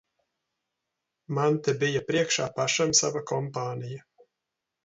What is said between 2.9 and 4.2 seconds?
sava kompānija.